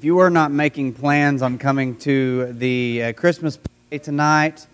[0.00, 4.66] If you are not making plans on coming to the uh, Christmas party tonight,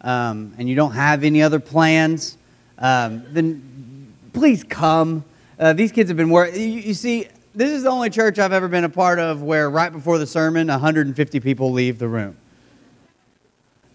[0.00, 2.38] um, and you don't have any other plans,
[2.78, 5.22] um, then please come.
[5.58, 6.58] Uh, these kids have been working.
[6.58, 9.68] You, you see, this is the only church I've ever been a part of where
[9.68, 12.38] right before the sermon, 150 people leave the room.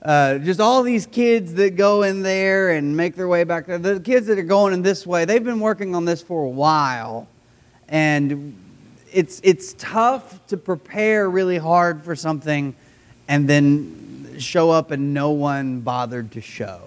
[0.03, 3.79] Uh, just all these kids that go in there and make their way back there.
[3.79, 6.49] The kids that are going in this way, they've been working on this for a
[6.49, 7.27] while.
[7.89, 8.64] And
[9.15, 12.75] it's, it's tough to prepare really hard for something
[13.29, 16.81] and then show up and no one bothered to show.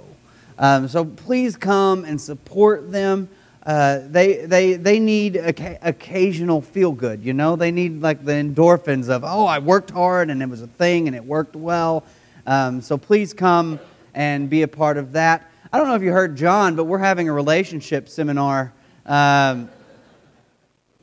[0.59, 3.31] Um, so please come and support them.
[3.65, 7.57] Uh, they, they, they need occasional feel good, you know?
[7.57, 11.07] They need like the endorphins of, oh, I worked hard and it was a thing
[11.07, 12.05] and it worked well.
[12.47, 13.81] Um, so please come
[14.15, 15.51] and be a part of that.
[15.73, 18.73] I don't know if you heard John, but we're having a relationship seminar
[19.07, 19.71] um,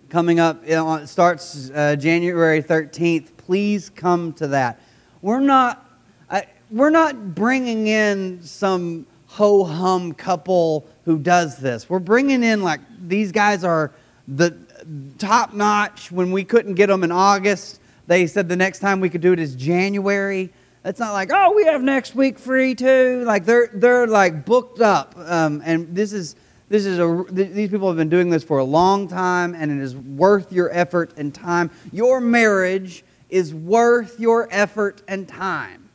[0.09, 0.61] coming up.
[0.65, 3.37] It starts uh, January 13th.
[3.37, 4.81] Please come to that.
[5.21, 5.89] We're not,
[6.29, 11.89] I, we're not bringing in some ho hum couple who does this.
[11.89, 13.91] We're bringing in like these guys are
[14.27, 14.55] the
[15.17, 16.12] top notch.
[16.12, 19.34] When we couldn't get them in August, they said the next time we could do
[19.34, 20.51] it is January.
[20.84, 23.23] It's not like, oh, we have next week free too.
[23.25, 26.35] Like they're they're like booked up, um, and this is
[26.68, 29.84] this is a these people have been doing this for a long time, and it
[29.84, 31.70] is worth your effort and time.
[31.91, 35.90] Your marriage is worth your effort and time.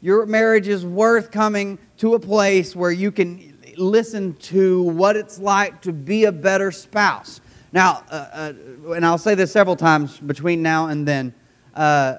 [0.00, 5.38] Your marriage is worth coming to a place where you can listen to what it's
[5.38, 7.40] like to be a better spouse.
[7.72, 8.52] Now, uh,
[8.86, 11.34] uh, and I'll say this several times between now and then.
[11.74, 12.16] Uh,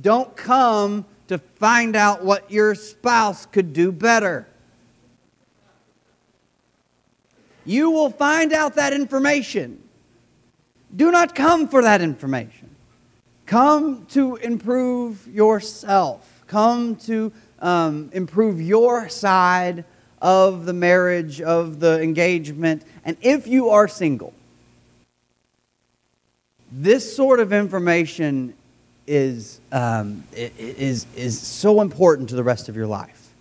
[0.00, 4.46] don't come to find out what your spouse could do better.
[7.64, 9.82] You will find out that information.
[10.94, 12.70] Do not come for that information.
[13.46, 16.42] Come to improve yourself.
[16.46, 19.84] Come to um, improve your side
[20.20, 22.84] of the marriage, of the engagement.
[23.04, 24.32] And if you are single,
[26.70, 28.54] this sort of information
[29.06, 33.34] is, um, is, is so important to the rest of your life.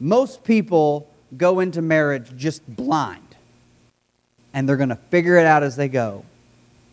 [0.00, 3.36] Most people go into marriage just blind,
[4.52, 6.24] and they're going to figure it out as they go.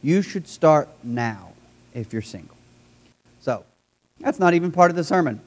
[0.02, 1.53] You should start now
[1.94, 2.57] if you're single.
[3.40, 3.66] So,
[4.19, 5.41] that's not even part of the sermon.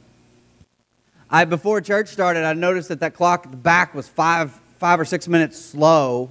[1.30, 5.00] I, before church started, I noticed that that clock at the back was five, five
[5.00, 6.30] or six minutes slow,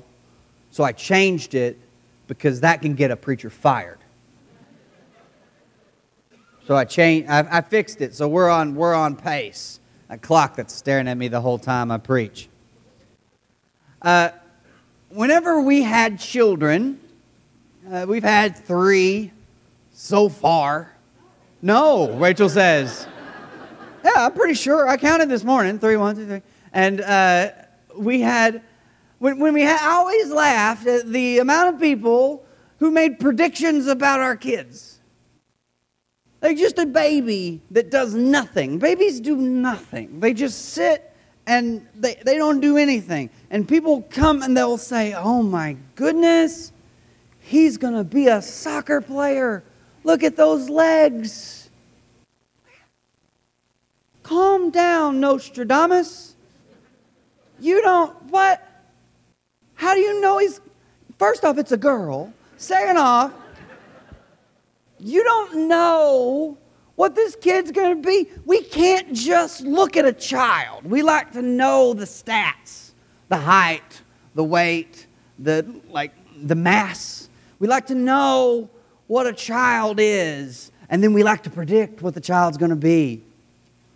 [0.72, 1.80] so I changed it
[2.28, 4.00] because that can get a preacher fired.
[6.66, 8.16] So I changed, I, I fixed it.
[8.16, 9.80] So we're on, we're on pace.
[10.10, 12.48] A clock that's staring at me the whole time I preach.
[14.04, 14.32] Uh,
[15.08, 17.00] whenever we had children,
[17.90, 19.32] uh, we've had three
[19.94, 20.94] so far.
[21.62, 23.08] No, Rachel says.
[24.04, 24.90] Yeah, I'm pretty sure.
[24.90, 25.80] I counted this morning.
[25.80, 26.42] Three, one, two, three.
[26.74, 27.52] And uh,
[27.96, 28.62] we had,
[29.20, 32.46] when, when we had, I always laughed at the amount of people
[32.80, 35.00] who made predictions about our kids.
[36.42, 38.80] Like just a baby that does nothing.
[38.80, 40.20] Babies do nothing.
[40.20, 41.13] They just sit
[41.46, 43.30] and they, they don't do anything.
[43.50, 46.72] And people come and they'll say, Oh my goodness,
[47.40, 49.64] he's going to be a soccer player.
[50.04, 51.70] Look at those legs.
[54.24, 56.36] Calm down, Nostradamus.
[57.60, 58.66] You don't, what?
[59.76, 60.62] How do you know he's,
[61.20, 62.34] first off, it's a girl.
[62.58, 63.34] Second off,
[65.00, 66.58] you don't know
[67.04, 68.30] what this kid's going to be.
[68.46, 70.86] We can't just look at a child.
[70.86, 72.92] We like to know the stats,
[73.28, 74.02] the height,
[74.36, 75.06] the weight,
[75.38, 76.14] the like
[76.48, 77.28] the mass.
[77.60, 78.70] We like to know
[79.08, 82.78] what a child is, and then we like to predict what the child's going to
[82.78, 83.22] be.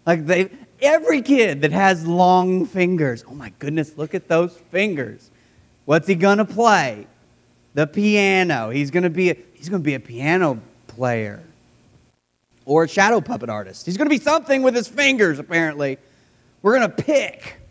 [0.05, 0.49] Like they
[0.81, 3.23] every kid that has long fingers.
[3.25, 5.31] Oh my goodness, look at those fingers.
[5.85, 7.07] What's he going to play?
[7.73, 8.69] The piano.
[8.69, 11.41] He's going to be a, he's going to be a piano player
[12.67, 13.85] or a shadow puppet artist.
[13.85, 15.97] He's going to be something with his fingers, apparently.
[16.61, 17.61] We're going to pick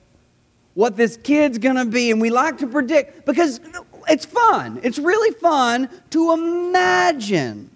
[0.72, 3.60] what this kid's going to be, and we like to predict because
[4.08, 4.80] it's fun.
[4.82, 7.70] It's really fun to imagine.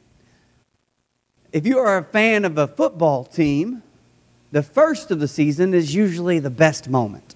[1.53, 3.83] If you are a fan of a football team,
[4.51, 7.35] the first of the season is usually the best moment.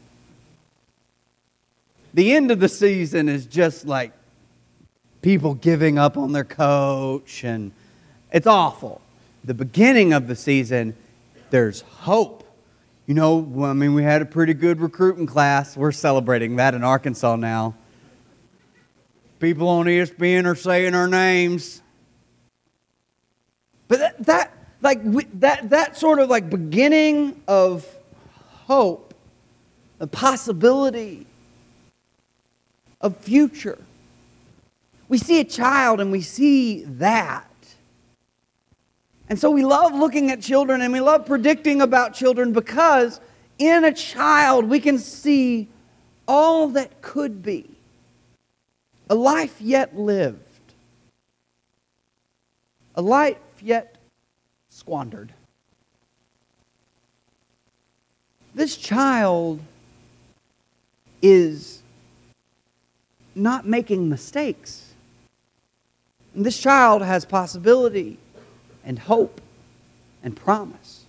[2.15, 4.13] The end of the season is just like
[5.21, 7.71] people giving up on their coach and
[8.33, 9.03] it's awful.
[9.45, 10.97] The beginning of the season,
[11.51, 12.45] there's hope.
[13.07, 15.77] You know, I mean, we had a pretty good recruiting class.
[15.77, 17.75] We're celebrating that in Arkansas now.
[19.41, 21.83] People on ESPN are saying our names.
[23.89, 25.01] But that, that like
[25.41, 27.87] that, that sort of like beginning of
[28.67, 29.15] hope,
[30.01, 31.27] a possibility
[33.01, 33.79] of future.
[35.09, 37.47] We see a child and we see that.
[39.29, 43.21] And so we love looking at children and we love predicting about children because
[43.59, 45.69] in a child we can see
[46.29, 47.71] all that could be,
[49.09, 50.41] a life yet lived,
[52.95, 53.97] a life yet
[54.69, 55.33] squandered.
[58.55, 59.61] This child
[61.21, 61.83] is
[63.35, 64.93] not making mistakes.
[66.35, 68.19] And this child has possibility
[68.85, 69.41] and hope
[70.23, 71.05] and promise.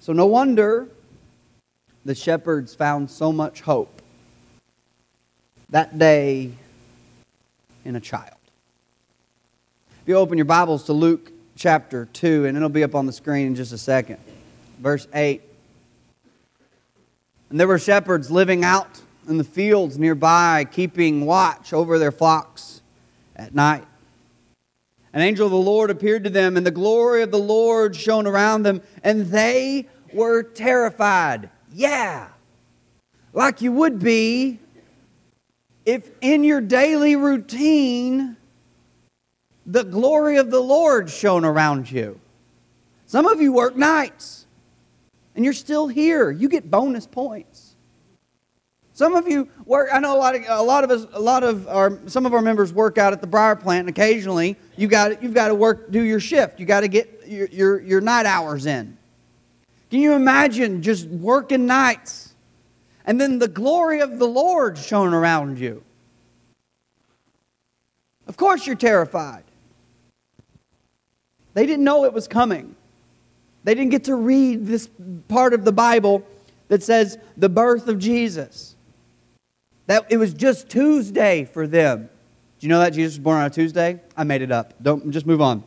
[0.00, 0.88] So, no wonder
[2.04, 4.00] the shepherds found so much hope
[5.70, 6.52] that day
[7.84, 8.36] in a child.
[10.02, 13.12] If you open your Bibles to Luke chapter 2, and it'll be up on the
[13.12, 14.18] screen in just a second,
[14.78, 15.42] verse 8.
[17.50, 22.77] And there were shepherds living out in the fields nearby, keeping watch over their flocks
[23.38, 23.86] at night.
[25.12, 28.26] An angel of the Lord appeared to them, and the glory of the Lord shone
[28.26, 31.50] around them, and they were terrified.
[31.72, 32.28] Yeah,
[33.32, 34.58] like you would be
[35.84, 38.36] if in your daily routine
[39.64, 42.20] the glory of the Lord shone around you.
[43.06, 44.46] Some of you work nights
[45.34, 46.30] and you're still here.
[46.30, 47.67] You get bonus points.
[48.98, 49.90] Some of you work.
[49.92, 52.34] I know a lot of a lot of us, a lot of our some of
[52.34, 55.54] our members work out at the Briar Plant, and occasionally you got you've got to
[55.54, 56.58] work do your shift.
[56.58, 58.98] You got to get your, your your night hours in.
[59.88, 62.34] Can you imagine just working nights,
[63.04, 65.84] and then the glory of the Lord shone around you?
[68.26, 69.44] Of course, you're terrified.
[71.54, 72.74] They didn't know it was coming.
[73.62, 74.88] They didn't get to read this
[75.28, 76.26] part of the Bible
[76.66, 78.74] that says the birth of Jesus.
[79.88, 82.10] That it was just Tuesday for them.
[82.58, 84.00] Do you know that Jesus was born on a Tuesday?
[84.16, 84.74] I made it up.
[84.82, 85.64] Don't just move on.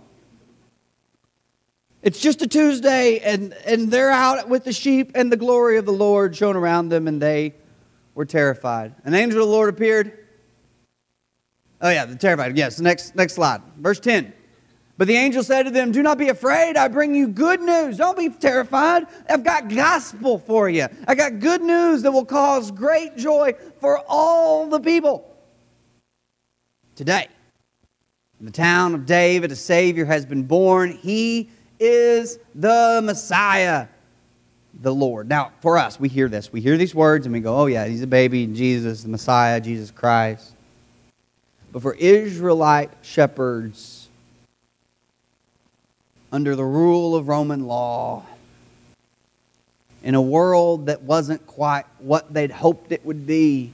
[2.04, 5.86] It's just a Tuesday, and, and they're out with the sheep, and the glory of
[5.86, 7.56] the Lord shone around them, and they
[8.14, 8.94] were terrified.
[9.06, 10.18] An angel of the Lord appeared.
[11.82, 12.56] Oh, yeah, the terrified.
[12.56, 13.62] Yes, next, next slide.
[13.78, 14.34] Verse 10.
[15.02, 16.78] But the angel said to them, Do not be afraid.
[16.78, 17.98] I bring you good news.
[17.98, 19.08] Don't be terrified.
[19.28, 20.86] I've got gospel for you.
[21.08, 25.28] I got good news that will cause great joy for all the people.
[26.96, 27.28] Today,
[28.40, 30.92] in the town of David, a Savior has been born.
[30.92, 31.50] He
[31.80, 33.88] is the Messiah,
[34.84, 35.28] the Lord.
[35.28, 36.54] Now, for us, we hear this.
[36.54, 39.60] We hear these words and we go, Oh, yeah, he's a baby, Jesus, the Messiah,
[39.60, 40.54] Jesus Christ.
[41.72, 44.01] But for Israelite shepherds,
[46.32, 48.26] under the rule of Roman law
[50.04, 53.74] in a world that wasn't quite what they'd hoped it would be.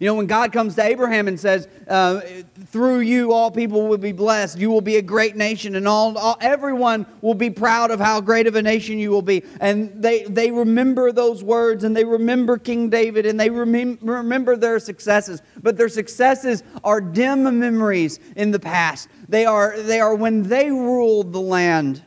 [0.00, 2.22] You know, when God comes to Abraham and says, uh,
[2.68, 4.58] "Through you, all people will be blessed.
[4.58, 8.22] You will be a great nation, and all, all, everyone will be proud of how
[8.22, 12.06] great of a nation you will be." And they they remember those words, and they
[12.06, 15.42] remember King David, and they remem- remember their successes.
[15.62, 19.08] But their successes are dim memories in the past.
[19.28, 22.02] They are they are when they ruled the land,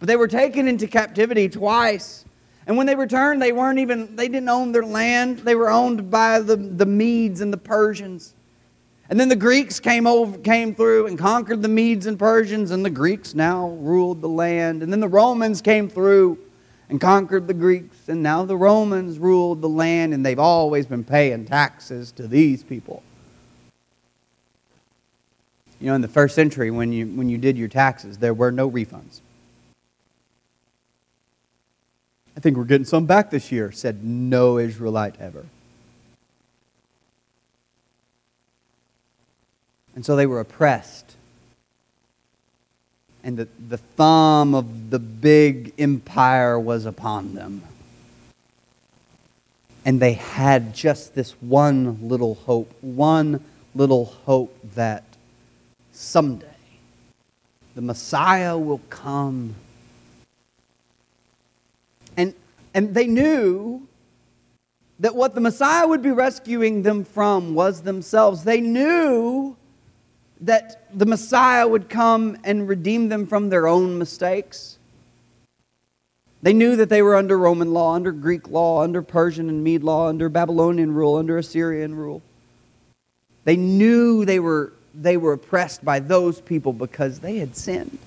[0.00, 2.26] but they were taken into captivity twice.
[2.68, 5.38] And when they returned, they weren't even, they didn't own their land.
[5.38, 8.34] They were owned by the, the Medes and the Persians.
[9.08, 12.84] And then the Greeks came over, came through and conquered the Medes and Persians, and
[12.84, 14.82] the Greeks now ruled the land.
[14.82, 16.38] And then the Romans came through
[16.90, 21.04] and conquered the Greeks, and now the Romans ruled the land, and they've always been
[21.04, 23.02] paying taxes to these people.
[25.80, 28.52] You know, in the first century, when you, when you did your taxes, there were
[28.52, 29.22] no refunds.
[32.38, 35.44] I think we're getting some back this year, said no Israelite ever.
[39.96, 41.16] And so they were oppressed.
[43.24, 47.64] And the, the thumb of the big empire was upon them.
[49.84, 55.02] And they had just this one little hope, one little hope that
[55.90, 56.46] someday
[57.74, 59.56] the Messiah will come
[62.78, 63.88] And they knew
[65.00, 68.44] that what the Messiah would be rescuing them from was themselves.
[68.44, 69.56] They knew
[70.42, 74.78] that the Messiah would come and redeem them from their own mistakes.
[76.40, 79.82] They knew that they were under Roman law, under Greek law, under Persian and Mede
[79.82, 82.22] law, under Babylonian rule, under Assyrian rule.
[83.42, 87.98] They knew they were, they were oppressed by those people because they had sinned.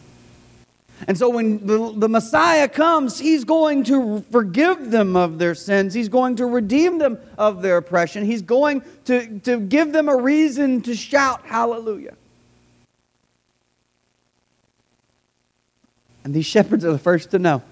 [1.07, 5.93] And so when the, the Messiah comes, he's going to forgive them of their sins.
[5.93, 8.25] He's going to redeem them of their oppression.
[8.25, 12.15] He's going to, to give them a reason to shout hallelujah.
[16.23, 17.63] And these shepherds are the first to know.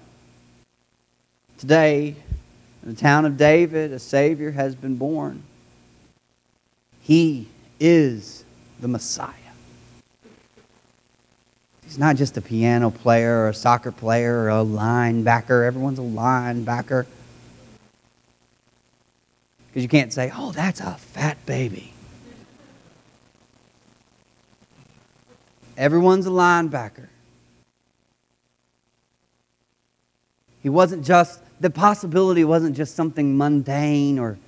[1.58, 2.16] Today,
[2.82, 5.42] in the town of David, a Savior has been born.
[7.02, 8.44] He is
[8.80, 9.34] the Messiah.
[11.90, 15.66] He's not just a piano player or a soccer player or a linebacker.
[15.66, 17.04] Everyone's a linebacker.
[19.66, 21.92] Because you can't say, oh, that's a fat baby.
[25.76, 27.08] Everyone's a linebacker.
[30.62, 34.38] He wasn't just, the possibility wasn't just something mundane or,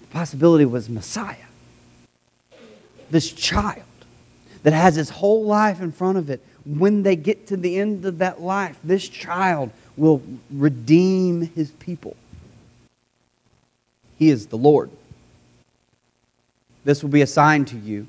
[0.00, 1.36] the possibility was Messiah.
[3.12, 3.84] This child
[4.66, 6.44] that has his whole life in front of it.
[6.64, 10.20] When they get to the end of that life, this child will
[10.50, 12.16] redeem his people.
[14.18, 14.90] He is the Lord.
[16.82, 18.08] This will be a sign to you.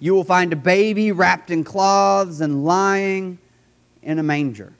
[0.00, 3.38] You will find a baby wrapped in cloths and lying
[4.02, 4.72] in a manger.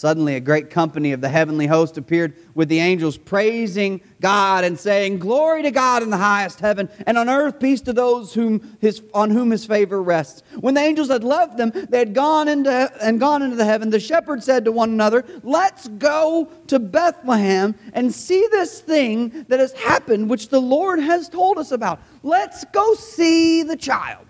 [0.00, 4.80] Suddenly, a great company of the heavenly host appeared with the angels, praising God and
[4.80, 8.78] saying, Glory to God in the highest heaven, and on earth peace to those whom
[8.80, 10.42] his, on whom his favor rests.
[10.58, 13.90] When the angels had left them, they had gone into, and gone into the heaven.
[13.90, 19.60] The shepherds said to one another, Let's go to Bethlehem and see this thing that
[19.60, 22.00] has happened, which the Lord has told us about.
[22.22, 24.24] Let's go see the child.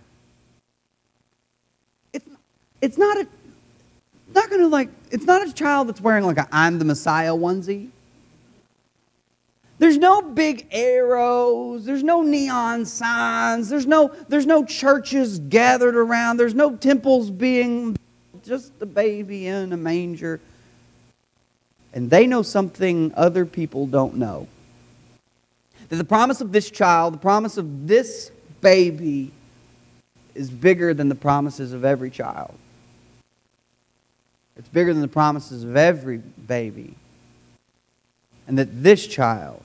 [2.12, 2.26] It's,
[2.82, 3.28] it's not a
[4.34, 7.32] not going to like, it's not a child that's wearing like a I'm the Messiah
[7.32, 7.88] onesie.
[9.78, 16.36] There's no big arrows, there's no neon signs, there's no, there's no churches gathered around,
[16.36, 17.96] there's no temples being,
[18.44, 20.38] just a baby in a manger.
[21.94, 24.48] And they know something other people don't know.
[25.88, 29.32] That the promise of this child, the promise of this baby,
[30.34, 32.54] is bigger than the promises of every child.
[34.60, 36.94] It's bigger than the promises of every baby.
[38.46, 39.62] And that this child,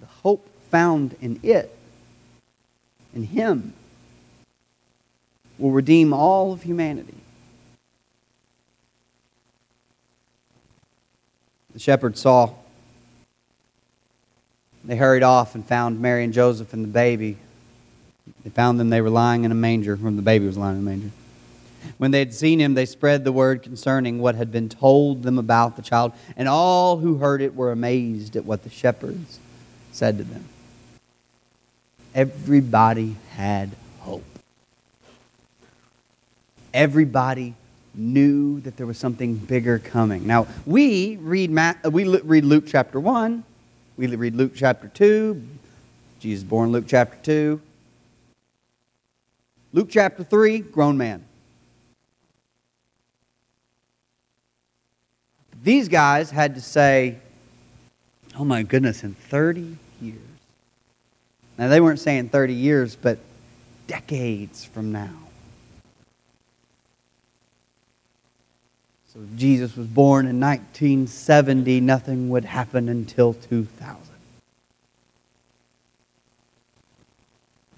[0.00, 1.74] the hope found in it,
[3.14, 3.72] in Him,
[5.56, 7.14] will redeem all of humanity.
[11.72, 12.52] The shepherds saw.
[14.84, 17.38] They hurried off and found Mary and Joseph and the baby.
[18.44, 20.82] They found them, they were lying in a manger, when the baby was lying in
[20.82, 21.10] a manger.
[21.98, 25.38] When they had seen him, they spread the word concerning what had been told them
[25.38, 29.38] about the child, and all who heard it were amazed at what the shepherds
[29.92, 30.44] said to them.
[32.14, 33.70] Everybody had
[34.00, 34.24] hope.
[36.72, 37.54] Everybody
[37.94, 40.26] knew that there was something bigger coming.
[40.26, 43.42] Now, we read, uh, we read Luke chapter 1,
[43.96, 45.42] we read Luke chapter 2,
[46.20, 47.60] Jesus born Luke chapter 2.
[49.72, 51.24] Luke chapter 3, grown man.
[55.62, 57.18] These guys had to say,
[58.38, 60.18] oh my goodness, in 30 years.
[61.56, 63.18] Now, they weren't saying 30 years, but
[63.88, 65.14] decades from now.
[69.12, 73.98] So, Jesus was born in 1970, nothing would happen until 2000.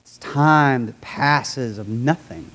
[0.00, 2.50] It's time that passes of nothing.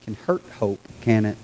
[0.00, 1.36] Can hurt hope, can it?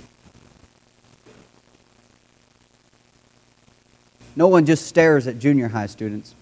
[4.37, 6.35] No one just stares at junior high students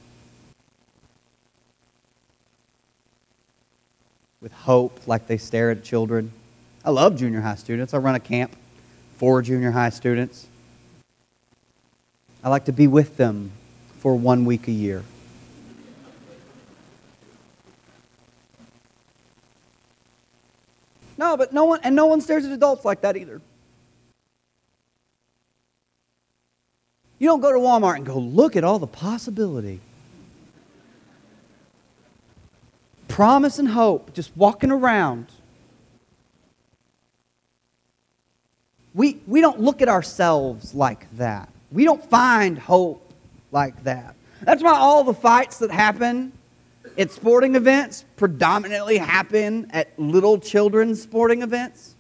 [4.41, 6.33] with hope like they stare at children.
[6.85, 7.95] I love junior high students.
[7.95, 8.55] I run a camp
[9.17, 10.49] for junior high students.
[12.43, 13.53] I like to be with them
[14.01, 15.05] for one week a year.
[21.17, 23.41] No, but no one, and no one stares at adults like that either.
[27.25, 29.81] You don't go to Walmart and go, look at all the possibility.
[33.09, 35.29] Promise and hope, just walking around.
[38.93, 41.49] We, we don't look at ourselves like that.
[41.73, 43.15] We don't find hope
[43.53, 44.17] like that.
[44.43, 46.31] That's why all the fights that happen
[46.99, 51.95] at sporting events predominantly happen at little children's sporting events.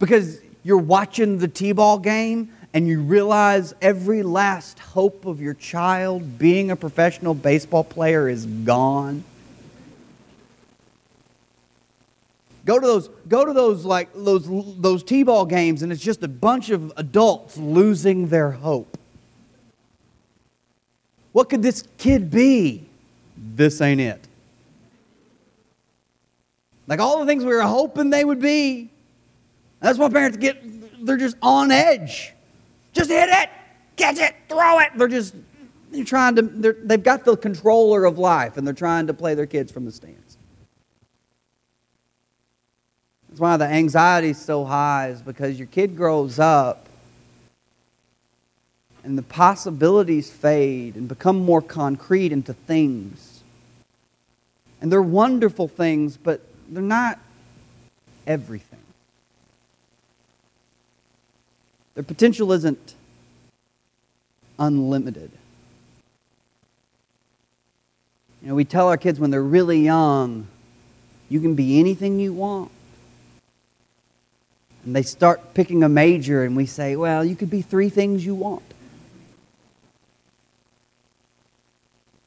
[0.00, 5.54] Because you're watching the T ball game and you realize every last hope of your
[5.54, 9.22] child being a professional baseball player is gone?
[12.64, 14.48] Go to those, go to those like those
[14.80, 18.98] those T-ball games, and it's just a bunch of adults losing their hope.
[21.32, 22.86] What could this kid be?
[23.36, 24.26] This ain't it.
[26.86, 28.90] Like all the things we were hoping they would be.
[29.80, 30.62] That's why parents get,
[31.04, 32.33] they're just on edge.
[32.94, 33.50] Just hit it,
[33.96, 34.92] catch it, throw it.
[34.96, 35.34] They're just,
[35.90, 39.34] they're trying to, they're, they've got the controller of life and they're trying to play
[39.34, 40.38] their kids from the stands.
[43.28, 46.88] That's why the anxiety is so high, is because your kid grows up
[49.02, 53.42] and the possibilities fade and become more concrete into things.
[54.80, 57.18] And they're wonderful things, but they're not
[58.24, 58.83] everything.
[61.94, 62.94] Their potential isn't
[64.58, 65.30] unlimited.
[68.42, 70.48] You know, we tell our kids when they're really young,
[71.28, 72.70] you can be anything you want.
[74.84, 78.26] And they start picking a major, and we say, well, you could be three things
[78.26, 78.73] you want.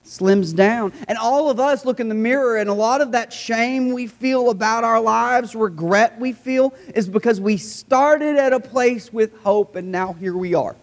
[0.08, 0.94] Slims down.
[1.08, 4.08] And all of us look in the mirror, and a lot of that shame we
[4.08, 9.38] feel about our lives, regret we feel, is because we started at a place with
[9.42, 10.76] hope, and now here we are.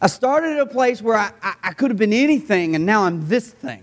[0.00, 3.04] I started at a place where I, I, I could have been anything, and now
[3.04, 3.82] I'm this thing.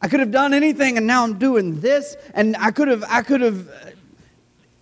[0.00, 3.22] I could have done anything, and now I'm doing this, and I could have, I
[3.22, 3.68] could have,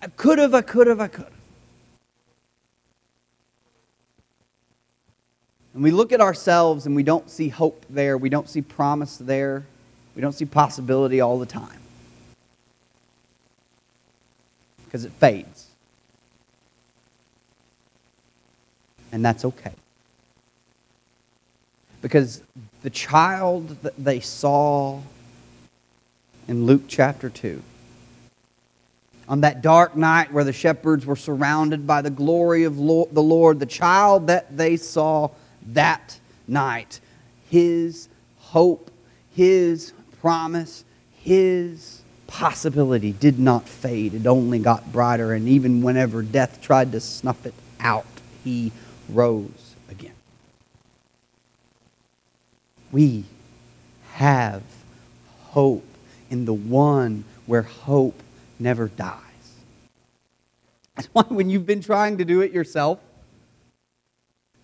[0.03, 1.36] I could have, I could have, I could have.
[5.77, 9.19] And we look at ourselves and we don't see hope there, we don't see promise
[9.19, 9.67] there,
[10.15, 11.79] we don't see possibility all the time.
[14.87, 15.67] Because it fades.
[19.13, 19.75] And that's okay.
[22.01, 22.41] Because
[22.83, 25.03] the child that they saw
[26.49, 27.63] in Luke chapter 2,
[29.29, 33.61] on that dark night where the shepherds were surrounded by the glory of the Lord,
[33.61, 35.29] the child that they saw
[35.73, 37.01] that night.
[37.51, 38.91] His hope,
[39.35, 40.85] His promise,
[41.23, 44.15] His possibility did not fade.
[44.15, 45.33] It only got brighter.
[45.33, 48.07] And even whenever death tried to snuff it out,
[48.45, 48.73] He
[49.09, 50.13] rose again.
[52.93, 53.25] We
[54.15, 54.63] have
[55.45, 55.87] hope
[56.31, 58.23] in the one where hope
[58.59, 59.21] never dies.
[60.95, 62.99] That's why when you've been trying to do it yourself,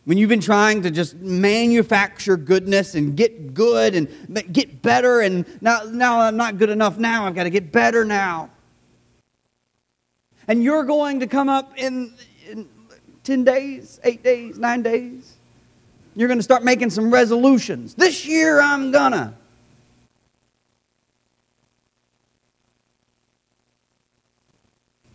[0.04, 4.08] when you've been trying to just manufacture goodness and get good and
[4.52, 8.04] get better, and now, now I'm not good enough now, I've got to get better
[8.04, 8.50] now.
[10.48, 12.14] And you're going to come up in,
[12.48, 12.68] in
[13.22, 15.36] 10 days, 8 days, 9 days.
[16.16, 17.94] You're going to start making some resolutions.
[17.94, 19.34] This year I'm gonna.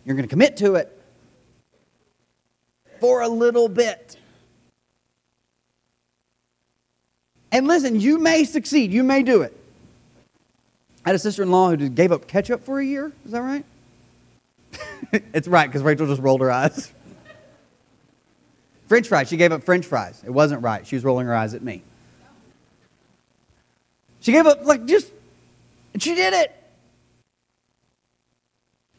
[0.04, 0.98] You're going to commit to it
[2.98, 4.17] for a little bit.
[7.50, 9.56] And listen, you may succeed, you may do it.
[11.04, 13.12] I had a sister in law who just gave up ketchup for a year.
[13.24, 13.64] Is that right?
[15.32, 16.92] it's right, because Rachel just rolled her eyes.
[18.88, 19.28] French fries.
[19.28, 20.22] She gave up French fries.
[20.24, 20.86] It wasn't right.
[20.86, 21.82] She was rolling her eyes at me.
[24.20, 25.10] She gave up, like, just,
[25.92, 26.54] and she did it.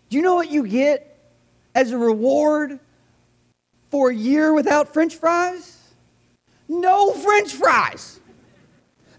[0.10, 1.18] Do you know what you get
[1.76, 2.80] as a reward
[3.92, 5.78] for a year without French fries?
[6.68, 8.20] No French fries.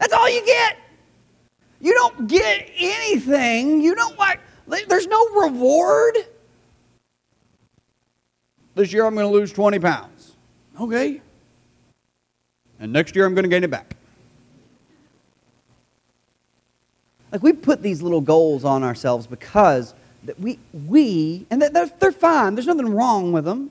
[0.00, 0.78] That's all you get.
[1.80, 3.80] You don't get anything.
[3.80, 4.40] You don't like,
[4.88, 6.16] there's no reward.
[8.74, 10.36] This year I'm going to lose 20 pounds.
[10.80, 11.20] Okay.
[12.78, 13.94] And next year I'm going to gain it back.
[17.30, 22.12] Like we put these little goals on ourselves because that we, we and they're, they're
[22.12, 22.54] fine.
[22.54, 23.70] There's nothing wrong with them.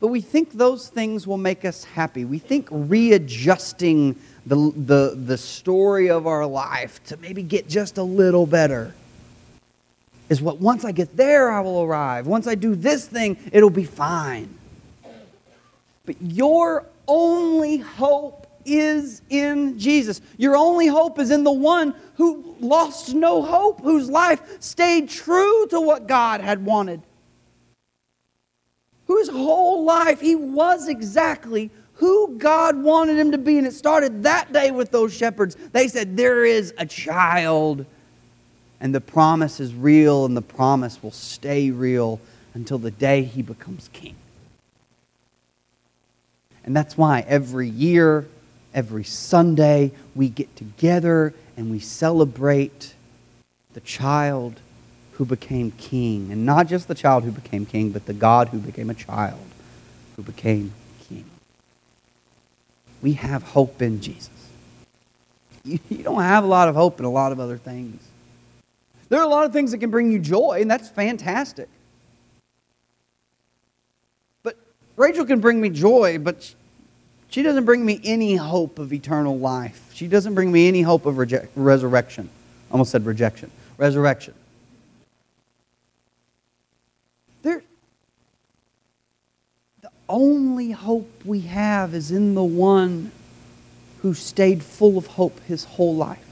[0.00, 2.24] But we think those things will make us happy.
[2.24, 4.16] We think readjusting
[4.46, 8.94] the, the, the story of our life to maybe get just a little better
[10.28, 12.26] is what once I get there, I will arrive.
[12.26, 14.54] Once I do this thing, it'll be fine.
[16.06, 20.20] But your only hope is in Jesus.
[20.38, 25.66] Your only hope is in the one who lost no hope, whose life stayed true
[25.68, 27.02] to what God had wanted.
[29.06, 33.58] Whose whole life he was exactly who God wanted him to be.
[33.58, 35.56] And it started that day with those shepherds.
[35.72, 37.86] They said, There is a child.
[38.80, 42.20] And the promise is real, and the promise will stay real
[42.52, 44.16] until the day he becomes king.
[46.64, 48.26] And that's why every year,
[48.72, 52.94] every Sunday, we get together and we celebrate
[53.74, 54.60] the child
[55.12, 56.32] who became king.
[56.32, 59.40] And not just the child who became king, but the God who became a child
[60.16, 60.72] who became.
[63.04, 64.30] We have hope in Jesus.
[65.62, 68.02] You, you don't have a lot of hope in a lot of other things.
[69.10, 71.68] There are a lot of things that can bring you joy, and that's fantastic.
[74.42, 74.56] But
[74.96, 76.54] Rachel can bring me joy, but
[77.28, 79.90] she doesn't bring me any hope of eternal life.
[79.92, 82.30] She doesn't bring me any hope of reject, resurrection.
[82.70, 83.50] Almost said rejection.
[83.76, 84.32] Resurrection.
[87.42, 87.62] There,
[89.82, 93.10] the only hope we have is in the one
[94.02, 96.24] who stayed full of hope his whole life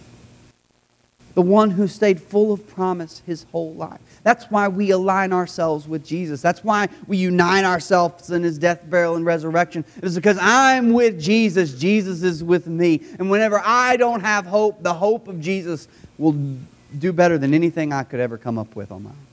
[1.35, 4.00] the one who stayed full of promise his whole life.
[4.22, 6.42] That's why we align ourselves with Jesus.
[6.42, 9.85] That's why we unite ourselves in his death, burial, and resurrection.
[9.96, 13.00] It is because I'm with Jesus, Jesus is with me.
[13.18, 16.37] And whenever I don't have hope, the hope of Jesus will
[16.98, 19.32] do better than anything I could ever come up with on my own.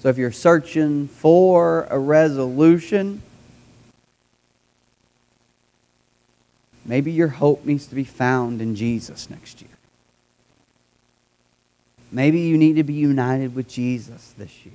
[0.00, 3.22] So if you're searching for a resolution,
[6.90, 9.70] Maybe your hope needs to be found in Jesus next year.
[12.10, 14.74] Maybe you need to be united with Jesus this year.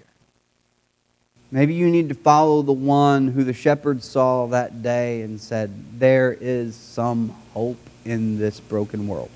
[1.52, 6.00] Maybe you need to follow the one who the shepherds saw that day and said,
[6.00, 9.30] There is some hope in this broken world.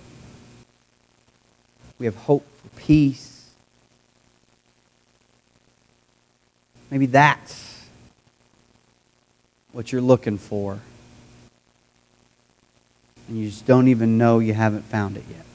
[1.97, 3.38] We have hope for peace.
[6.91, 7.87] Maybe that's
[9.71, 10.79] what you're looking for
[13.29, 15.45] and you just don't even know you haven't found it yet.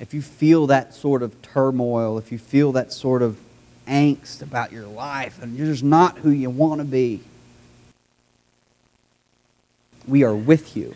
[0.00, 3.38] If you feel that sort of turmoil, if you feel that sort of
[3.86, 7.20] angst about your life, and you're just not who you want to be,
[10.06, 10.94] we are with you.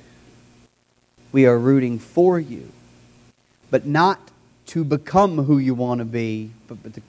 [1.31, 2.71] We are rooting for you.
[3.71, 4.21] But not
[4.67, 7.03] to become who you want to be, but, but to,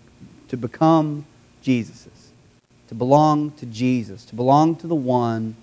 [0.54, 1.26] to become
[1.64, 2.30] Jesus's.
[2.90, 5.56] To belong to Jesus, to belong to the one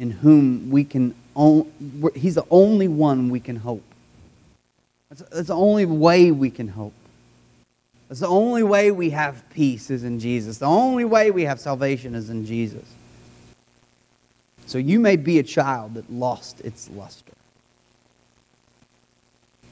[0.00, 1.70] in whom we can, own
[2.16, 3.84] he's the only one we can hope.
[5.08, 6.92] That's, that's the only way we can hope.
[8.08, 10.58] That's the only way we have peace is in Jesus.
[10.58, 12.82] The only way we have salvation is in Jesus.
[14.66, 17.32] So you may be a child that lost its luster.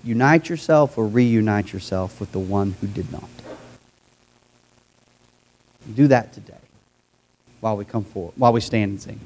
[0.05, 3.29] Unite yourself or reunite yourself with the one who did not.
[5.93, 6.55] Do that today
[7.61, 9.21] while we come forward, while we stand and sing.